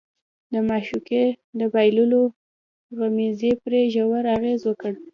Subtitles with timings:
[0.53, 1.23] د معشوقې
[1.59, 2.23] د بايللو
[2.97, 4.93] غمېزې پرې ژور اغېز وکړ.